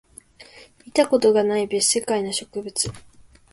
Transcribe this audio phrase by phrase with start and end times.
[0.83, 2.91] 見たことがない別世界の植物